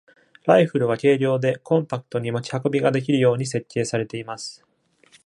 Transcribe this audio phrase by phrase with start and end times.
[0.47, 4.65] ライフルは、軽量で、コンパクトに持ち運びができるように設計されています。